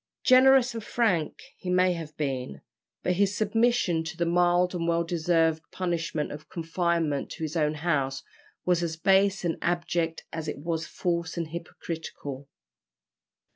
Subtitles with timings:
[0.23, 2.61] Generous and frank he may have been,
[3.03, 7.75] but his submission to the mild and well deserved punishment of confinement to his own
[7.75, 8.23] house
[8.65, 12.47] was as base and abject as it was false and hypocritical.